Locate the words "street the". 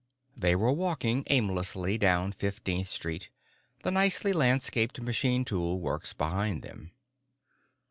2.87-3.91